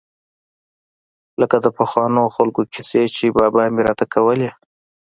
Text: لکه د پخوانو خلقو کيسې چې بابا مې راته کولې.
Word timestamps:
لکه 1.41 1.57
د 1.65 1.67
پخوانو 1.77 2.23
خلقو 2.35 2.61
کيسې 2.73 3.03
چې 3.15 3.25
بابا 3.37 3.63
مې 3.73 3.81
راته 3.89 4.05
کولې. 4.13 4.49